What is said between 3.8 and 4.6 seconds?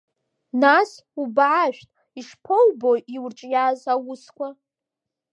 аусқәа?